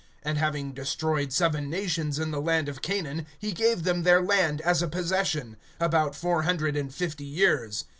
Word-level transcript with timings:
(19)And 0.25 0.35
having 0.37 0.71
destroyed 0.71 1.31
seven 1.31 1.69
nations 1.69 2.17
in 2.17 2.31
the 2.31 2.41
land 2.41 2.67
of 2.67 2.81
Canaan, 2.81 3.27
he 3.37 3.51
gave 3.51 3.83
them 3.83 4.01
their 4.01 4.19
land 4.19 4.59
as 4.61 4.81
a 4.81 4.87
possession, 4.87 5.57
(20)about 5.79 6.15
four 6.15 6.41
hundred 6.41 6.75
and 6.75 6.91
fifty 6.91 7.23
years. 7.23 7.85